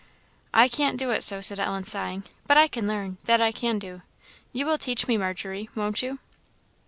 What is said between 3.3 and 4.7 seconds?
I can do. You